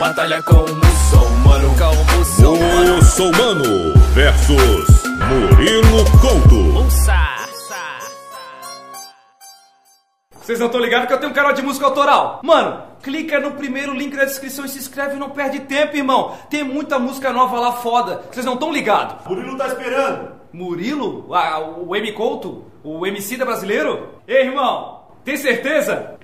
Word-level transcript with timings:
Batalha 0.00 0.42
com 0.42 0.56
o 0.56 0.74
muçulmano, 0.74 1.74
com 1.78 1.84
o 1.84 2.16
muçulmano. 2.16 3.00
Versus 4.14 5.04
Murilo 5.28 6.04
Couto. 6.20 6.74
Vocês 10.40 10.58
não 10.58 10.66
estão 10.66 10.80
ligados 10.80 11.06
que 11.06 11.14
eu 11.14 11.18
tenho 11.18 11.30
um 11.30 11.34
canal 11.34 11.52
de 11.52 11.62
música 11.62 11.86
autoral. 11.86 12.40
Mano, 12.42 12.82
clica 13.00 13.38
no 13.38 13.52
primeiro 13.52 13.94
link 13.94 14.16
da 14.16 14.24
descrição 14.24 14.64
e 14.64 14.68
se 14.68 14.78
inscreve 14.78 15.14
e 15.14 15.18
não 15.18 15.30
perde 15.30 15.60
tempo, 15.60 15.96
irmão. 15.96 16.36
Tem 16.50 16.64
muita 16.64 16.98
música 16.98 17.32
nova 17.32 17.58
lá 17.60 17.72
foda. 17.74 18.22
Vocês 18.30 18.44
não 18.44 18.54
estão 18.54 18.72
ligados. 18.72 19.24
Murilo 19.26 19.56
tá 19.56 19.68
esperando. 19.68 20.32
Murilo? 20.52 21.32
Ah, 21.32 21.60
o 21.60 21.94
M 21.94 22.12
Couto? 22.12 22.64
O 22.82 23.06
MC 23.06 23.36
da 23.36 23.44
brasileiro? 23.44 24.20
Ei, 24.26 24.46
irmão, 24.48 25.00
tem 25.24 25.36
certeza? 25.36 26.18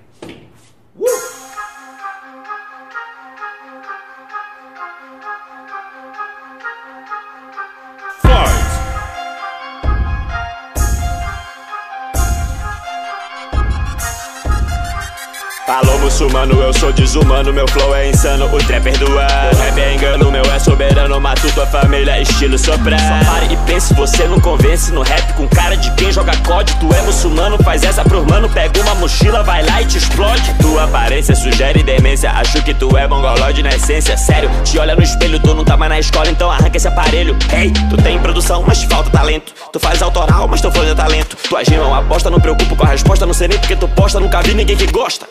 Alô 15.71 15.99
muçulmano, 15.99 16.61
eu 16.61 16.73
sou 16.75 16.93
desumano, 16.93 17.53
meu 17.53 17.65
flow 17.69 17.95
é 17.95 18.11
insano, 18.11 18.53
o 18.53 18.59
trap 18.59 18.89
é 18.89 18.99
Meu 18.99 19.17
rap 19.17 19.79
é 19.79 19.95
engano, 19.95 20.29
meu 20.29 20.43
é 20.43 20.59
soberano, 20.59 21.21
mato 21.21 21.49
tua 21.53 21.65
família, 21.65 22.21
estilo 22.21 22.59
soprar 22.59 22.99
Só 22.99 23.31
pare 23.31 23.55
e 23.55 23.57
pense, 23.59 23.95
você 23.95 24.25
não 24.25 24.41
convence 24.41 24.91
no 24.91 25.03
rap 25.03 25.33
com 25.35 25.47
cara 25.47 25.77
de 25.77 25.89
quem 25.93 26.11
joga 26.11 26.37
COD. 26.39 26.75
Tu 26.75 26.93
é 26.93 27.03
muçulmano, 27.03 27.57
faz 27.63 27.85
essa 27.85 28.03
pros 28.03 28.27
mano, 28.27 28.49
pega 28.49 28.81
uma 28.81 28.97
mochila, 28.97 29.45
vai 29.45 29.65
lá 29.65 29.81
e 29.81 29.87
te 29.87 29.99
explode. 29.99 30.53
Tua 30.61 30.85
aparência 30.85 31.37
sugere 31.37 31.85
demência, 31.85 32.33
acho 32.33 32.61
que 32.65 32.75
tu 32.75 32.97
é 32.97 33.07
mongolode 33.07 33.63
na 33.63 33.71
essência. 33.71 34.17
Sério, 34.17 34.51
te 34.65 34.77
olha 34.77 34.97
no 34.97 35.03
espelho, 35.05 35.39
tu 35.39 35.55
não 35.55 35.65
tá 35.65 35.77
mais 35.77 35.91
na 35.91 36.01
escola, 36.01 36.29
então 36.31 36.51
arranca 36.51 36.77
esse 36.77 36.89
aparelho. 36.89 37.37
Hey, 37.53 37.73
tu 37.89 37.97
tem 37.97 38.19
produção, 38.19 38.65
mas 38.67 38.81
te 38.81 38.89
falta 38.89 39.09
talento. 39.11 39.53
Tu 39.73 39.79
faz 39.79 40.03
autoral, 40.03 40.49
mas 40.49 40.61
teu 40.61 40.73
flow 40.73 40.85
é 40.85 40.95
talento. 40.97 41.37
Tua 41.49 41.63
rima 41.63 41.85
é 41.85 41.87
uma 41.87 42.01
aposta, 42.01 42.29
não 42.29 42.41
preocupo 42.41 42.75
com 42.75 42.85
a 42.85 42.89
resposta, 42.89 43.25
não 43.25 43.35
sei 43.35 43.47
nem 43.47 43.59
porque 43.59 43.77
tu 43.77 43.87
posta, 43.87 44.19
nunca 44.19 44.43
vi 44.43 44.53
ninguém 44.53 44.77
que 44.77 44.89
gosta 44.89 45.29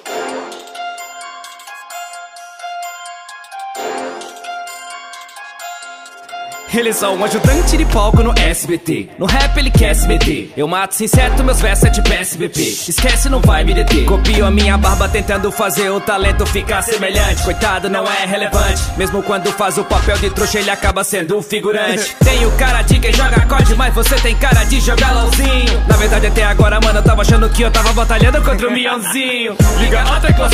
Ele 6.73 6.89
é 6.89 6.93
só 6.93 7.13
um 7.13 7.23
ajudante 7.23 7.77
de 7.77 7.85
palco 7.85 8.21
no 8.21 8.33
SBT. 8.37 9.09
No 9.17 9.25
rap 9.25 9.57
ele 9.57 9.71
quer 9.71 9.93
se 9.95 10.07
meter. 10.07 10.53
Eu 10.55 10.67
mato 10.67 10.93
sem 10.93 11.07
certo, 11.07 11.43
meus 11.43 11.59
versos 11.59 11.85
é 11.85 11.89
tipo 11.89 12.13
SBP. 12.13 12.61
Esquece, 12.61 13.27
não 13.27 13.41
vai 13.41 13.63
me 13.63 13.73
deter. 13.73 14.05
Copio 14.05 14.45
a 14.45 14.51
minha 14.51 14.77
barba 14.77 15.09
tentando 15.09 15.51
fazer 15.51 15.89
o 15.89 15.99
talento 15.99 16.45
ficar 16.45 16.81
semelhante. 16.83 17.43
Coitado, 17.43 17.89
não 17.89 18.05
é 18.05 18.25
relevante. 18.25 18.81
Mesmo 18.97 19.23
quando 19.23 19.51
faz 19.51 19.77
o 19.77 19.83
papel 19.83 20.17
de 20.19 20.29
trouxa, 20.29 20.59
ele 20.59 20.69
acaba 20.69 21.03
sendo 21.03 21.37
o 21.37 21.41
figurante. 21.41 22.15
Tenho 22.23 22.51
cara 22.51 22.83
de 22.83 22.99
quem 22.99 23.13
joga 23.13 23.41
COD, 23.41 23.75
mas 23.75 23.93
você 23.93 24.15
tem 24.15 24.35
cara 24.35 24.63
de 24.65 24.79
jogar 24.79 25.13
LOLzinho. 25.13 25.83
Na 25.87 25.97
verdade, 25.97 26.27
até 26.27 26.43
agora, 26.43 26.79
mano, 26.79 26.99
eu 26.99 27.03
tava 27.03 27.21
achando 27.23 27.49
que 27.49 27.63
eu 27.63 27.71
tava 27.71 27.93
batalhando 27.93 28.41
contra 28.43 28.67
o 28.67 28.71
Mionzinho. 28.71 29.55
Liga 29.79 30.01
a 30.01 30.19
tecla 30.19 30.49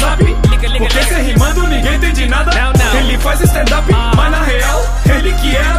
liga, 0.68 0.86
Porque 0.86 1.04
cê 1.04 1.16
rimando 1.22 1.68
ninguém 1.68 1.96
entende 1.96 2.26
nada. 2.28 2.52
Não, 2.54 2.74
não. 2.74 3.00
Ele 3.00 3.18
faz 3.18 3.42
stand-up, 3.42 3.92
mas 4.16 4.32
na 4.32 4.42
real, 4.44 4.82
ele 5.18 5.34
que 5.34 5.56
é 5.56 5.75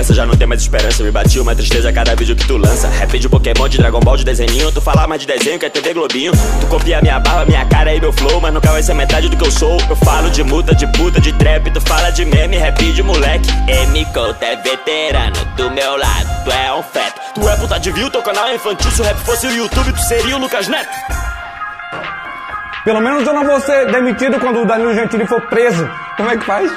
criança, 0.00 0.14
já 0.14 0.26
não 0.26 0.34
tem 0.34 0.46
mais 0.46 0.62
esperança. 0.62 1.02
Me 1.02 1.10
bati 1.10 1.38
uma 1.38 1.54
tristeza 1.54 1.88
a 1.88 1.92
cada 1.92 2.14
vídeo 2.14 2.34
que 2.34 2.46
tu 2.46 2.56
lança. 2.56 2.88
Rap 2.88 3.18
de 3.18 3.28
Pokémon, 3.28 3.68
de 3.68 3.78
Dragon 3.78 4.00
Ball, 4.00 4.16
de 4.16 4.24
desenhinho. 4.24 4.72
Tu 4.72 4.80
fala 4.80 5.06
mais 5.06 5.20
de 5.20 5.26
desenho 5.26 5.58
que 5.58 5.66
é 5.66 5.70
TV 5.70 5.92
Globinho. 5.92 6.32
Tu 6.60 6.66
copia 6.66 7.00
minha 7.00 7.20
barba, 7.20 7.44
minha 7.44 7.64
cara 7.66 7.94
e 7.94 8.00
meu 8.00 8.12
flow, 8.12 8.40
mas 8.40 8.52
nunca 8.52 8.70
vai 8.70 8.82
ser 8.82 8.94
metade 8.94 9.28
do 9.28 9.36
que 9.36 9.44
eu 9.44 9.50
sou. 9.50 9.78
Eu 9.88 9.96
falo 9.96 10.30
de 10.30 10.42
muta, 10.42 10.74
de 10.74 10.86
puta, 10.92 11.20
de 11.20 11.32
trap. 11.32 11.70
Tu 11.70 11.80
fala 11.82 12.10
de 12.10 12.24
meme, 12.24 12.56
rap 12.56 12.92
de 12.92 13.02
moleque. 13.02 13.50
M 13.68 14.04
Couto 14.06 14.42
é 14.42 14.56
veterano, 14.56 15.44
do 15.56 15.70
meu 15.70 15.96
lado, 15.96 16.44
tu 16.44 16.50
é 16.50 16.74
um 16.74 16.82
feto. 16.82 17.20
Tu 17.34 17.48
é 17.48 17.56
puta 17.56 17.78
de 17.78 17.92
view, 17.92 18.10
teu 18.10 18.22
canal 18.22 18.46
é 18.46 18.54
infantil. 18.54 18.90
Se 18.90 19.02
o 19.02 19.04
rap 19.04 19.18
fosse 19.18 19.46
o 19.46 19.50
YouTube, 19.50 19.92
tu 19.92 20.00
seria 20.02 20.36
o 20.36 20.40
Lucas 20.40 20.68
Neto. 20.68 20.96
Pelo 22.84 23.00
menos 23.00 23.26
eu 23.26 23.34
não 23.34 23.44
vou 23.44 23.60
ser 23.60 23.90
demitido 23.92 24.40
quando 24.40 24.62
o 24.62 24.66
Danilo 24.66 24.94
Gentili 24.94 25.26
for 25.26 25.42
preso. 25.42 25.88
Como 26.20 26.32
é 26.32 26.36
que 26.36 26.44
faz? 26.44 26.70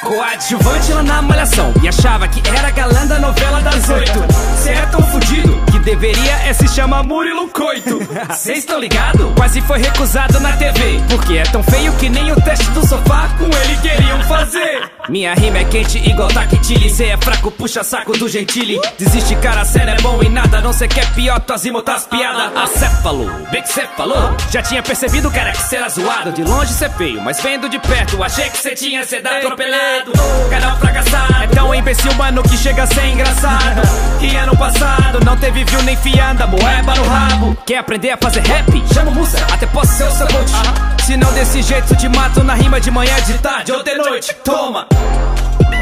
Coadjuvante 0.00 0.92
lá 0.94 1.02
na 1.02 1.20
malhação. 1.20 1.70
E 1.82 1.86
achava 1.86 2.26
que 2.26 2.42
era 2.48 2.70
galã 2.70 3.06
da 3.06 3.18
novela 3.18 3.60
das 3.60 3.86
oito. 3.90 4.24
Cê 4.56 4.70
é 4.70 4.86
tão 4.86 5.02
fudido 5.02 5.62
que 5.70 5.78
deveria 5.80 6.32
é 6.48 6.52
se 6.54 6.66
chamar 6.68 7.02
Murilo 7.02 7.46
Coito. 7.48 7.98
Cês 8.34 8.60
estão 8.60 8.80
ligado? 8.80 9.34
Quase 9.36 9.60
foi 9.60 9.80
recusado 9.80 10.40
na 10.40 10.52
TV 10.52 11.02
Porque 11.10 11.36
é 11.36 11.42
tão 11.42 11.62
feio 11.62 11.92
que 11.94 12.08
nem 12.08 12.32
o 12.32 12.40
teste 12.40 12.70
do 12.70 12.80
sofá 12.86 13.28
com 13.38 13.44
ele 13.44 13.76
queriam 13.82 14.11
fazer? 14.32 14.90
Minha 15.08 15.34
rima 15.34 15.58
é 15.58 15.64
quente 15.64 15.98
igual 15.98 16.28
taquitile 16.28 16.88
Cê 16.88 17.06
é 17.06 17.16
fraco, 17.16 17.50
puxa 17.50 17.82
saco 17.82 18.16
do 18.16 18.28
gentile. 18.28 18.80
Desiste 18.98 19.34
cara, 19.36 19.64
sério 19.64 19.94
é 19.94 20.00
bom 20.00 20.22
em 20.22 20.28
nada. 20.28 20.60
Não 20.60 20.72
sei 20.72 20.88
que 20.88 21.00
é 21.00 21.04
pior, 21.06 21.40
tuas 21.40 21.64
imotas 21.64 22.06
piada 22.06 22.60
Acéfalo, 22.60 23.30
bem 23.50 23.62
que 23.62 23.68
cê 23.68 23.86
falou 23.96 24.34
Já 24.50 24.62
tinha 24.62 24.82
percebido, 24.82 25.30
cara, 25.30 25.52
que 25.52 25.62
cê 25.62 25.76
era 25.76 25.88
zoado. 25.88 26.32
De 26.32 26.42
longe 26.44 26.72
cê 26.72 26.86
é 26.86 26.90
feio, 26.90 27.20
mas 27.20 27.40
vendo 27.40 27.68
de 27.68 27.78
perto 27.78 28.22
Achei 28.22 28.48
que 28.48 28.58
cê 28.58 28.74
tinha 28.74 29.04
cê 29.04 29.20
dado 29.20 29.36
atropelado. 29.36 30.12
Canal 30.50 30.78
fracassado. 30.78 31.42
É 31.42 31.46
tão 31.48 31.74
imbecil, 31.74 32.14
mano, 32.14 32.42
que 32.42 32.56
chega 32.56 32.84
a 32.84 32.86
ser 32.86 33.06
engraçado. 33.06 33.82
Que 34.18 34.36
ano 34.36 34.56
passado 34.56 35.24
não 35.24 35.36
teve 35.36 35.64
view 35.64 35.82
nem 35.82 35.96
fianda. 35.96 36.46
Moeba 36.46 36.94
no 36.94 37.04
rabo. 37.04 37.58
Quer 37.66 37.78
aprender 37.78 38.10
a 38.10 38.16
fazer 38.16 38.40
rap? 38.40 38.82
Chama 38.94 39.10
o 39.10 39.14
Musa, 39.14 39.38
até 39.52 39.66
posso 39.66 39.92
ser 39.92 40.04
o 40.04 40.10
seu 40.10 40.26
coach 40.26 40.91
Se 41.06 41.16
não 41.16 41.32
desse 41.32 41.62
jeito, 41.62 41.96
te 41.96 42.08
mato 42.08 42.42
na 42.44 42.54
rima 42.54 42.80
de 42.80 42.90
manhã, 42.90 43.14
de 43.22 43.36
tarde 43.38 43.72
ou 43.72 43.82
de 43.82 43.94
noite 43.96 44.34
Toma! 44.44 44.86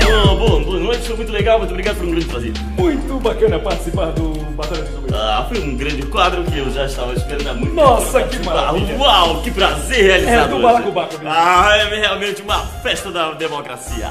Bom, 0.02 0.36
bom, 0.36 0.62
boa 0.64 0.78
noite, 0.80 1.06
foi 1.06 1.16
muito 1.16 1.30
legal, 1.30 1.58
muito 1.58 1.70
obrigado 1.70 1.96
por 1.98 2.06
um 2.06 2.10
grande 2.10 2.26
prazer. 2.26 2.52
Muito 2.76 3.20
bacana 3.20 3.58
participar 3.60 4.06
do 4.06 4.30
Batalha 4.56 4.82
de 4.82 4.90
Zumbi. 4.90 5.08
Ah, 5.14 5.46
foi 5.48 5.60
um 5.60 5.76
grande 5.76 6.02
quadro 6.06 6.42
que 6.44 6.58
eu 6.58 6.70
já 6.70 6.86
estava 6.86 7.12
esperando 7.12 7.48
há 7.48 7.54
muito 7.54 7.74
Nossa, 7.74 8.18
tempo. 8.18 8.30
que 8.30 8.38
pra 8.40 8.54
maravilha. 8.54 8.96
Uau, 8.98 9.42
que 9.42 9.50
prazer 9.52 10.02
realizar 10.02 10.32
É, 10.32 10.48
do. 10.48 10.60
Balacobaco 10.60 11.12
mesmo. 11.18 11.28
Ah, 11.28 11.76
é 11.76 11.94
realmente 12.00 12.42
uma 12.42 12.58
festa 12.82 13.12
da 13.12 13.32
democracia. 13.34 14.10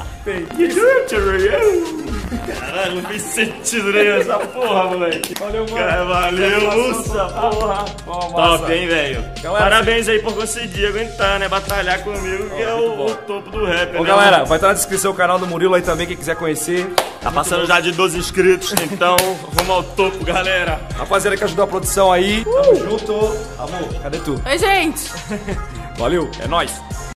Caralho, 2.38 2.96
não 2.96 3.02
fez 3.02 3.22
sentido 3.22 3.92
nenhum 3.92 4.20
essa 4.20 4.38
porra, 4.38 4.84
moleque. 4.84 5.34
Valeu, 5.38 5.64
mano. 5.64 5.76
Cara, 5.76 6.04
valeu, 6.04 6.90
uça, 6.90 7.24
porra. 7.24 7.84
Top, 8.30 8.72
hein, 8.72 8.86
velho. 8.86 9.24
Parabéns 9.42 10.08
aí 10.08 10.20
por 10.20 10.34
conseguir 10.34 10.86
aguentar, 10.86 11.38
né? 11.40 11.48
Batalhar 11.48 12.02
comigo, 12.04 12.50
que 12.50 12.62
é 12.62 12.72
o, 12.72 13.06
o 13.06 13.14
topo 13.14 13.50
do 13.50 13.64
rap, 13.64 13.96
Ô 13.96 14.02
né? 14.02 14.08
galera, 14.08 14.44
vai 14.44 14.58
estar 14.58 14.68
na 14.68 14.74
descrição 14.74 15.10
o 15.10 15.14
canal 15.14 15.38
do 15.38 15.46
Murilo 15.46 15.74
aí 15.74 15.82
também, 15.82 16.06
quem 16.06 16.16
quiser 16.16 16.36
conhecer. 16.36 16.88
Tá 17.20 17.30
passando 17.30 17.66
já 17.66 17.80
de 17.80 17.92
12 17.92 18.18
inscritos, 18.18 18.72
então 18.90 19.16
rumo 19.58 19.72
ao 19.72 19.82
topo, 19.82 20.24
galera. 20.24 20.80
Rapaziada 20.96 21.36
que 21.36 21.44
ajudou 21.44 21.64
a 21.64 21.68
produção 21.68 22.12
aí. 22.12 22.44
Tamo 22.44 22.76
junto. 22.76 23.12
Amor, 23.58 24.02
cadê 24.02 24.18
tu? 24.18 24.40
Oi, 24.46 24.58
gente! 24.58 25.10
Valeu, 25.98 26.30
é 26.42 26.46
nóis. 26.48 26.80